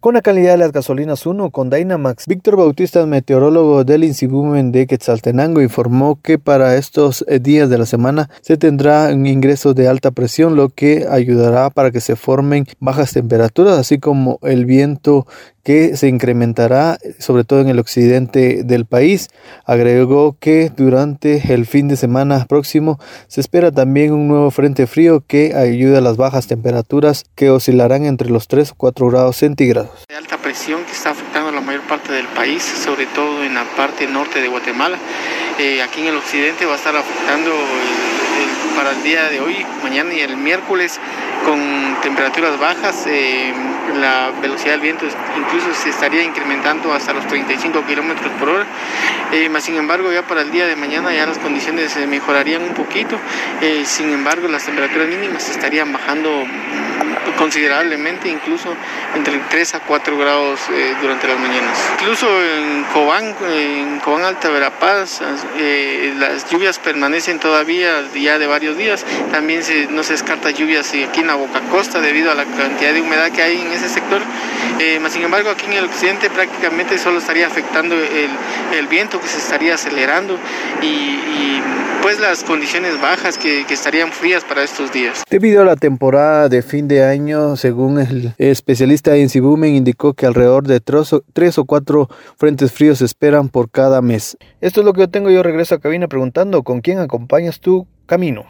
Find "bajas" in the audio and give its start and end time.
12.78-13.12, 26.16-26.46, 42.58-43.06, 83.00-83.38